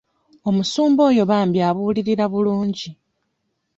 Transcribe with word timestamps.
Omusumba 0.49 1.01
oyo 1.09 1.23
bambi 1.31 1.59
abuulirira 1.69 2.25
bulungi. 2.31 2.89